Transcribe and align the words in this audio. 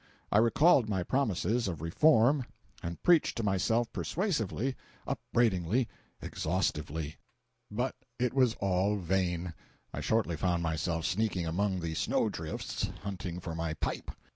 I 0.31 0.39
recalled 0.39 0.89
my 0.89 1.03
promises 1.03 1.67
of 1.67 1.79
reform 1.83 2.43
and 2.81 3.03
preached 3.03 3.37
to 3.37 3.43
myself 3.43 3.93
persuasively, 3.93 4.75
upbraidingly, 5.05 5.87
exhaustively. 6.23 7.17
But 7.69 7.93
it 8.17 8.33
was 8.33 8.55
all 8.55 8.97
vain, 8.97 9.53
I 9.93 10.01
shortly 10.01 10.37
found 10.37 10.63
myself 10.63 11.05
sneaking 11.05 11.45
among 11.45 11.81
the 11.81 11.93
snow 11.93 12.29
drifts 12.29 12.89
hunting 13.03 13.39
for 13.39 13.53
my 13.53 13.75
pipe. 13.75 14.09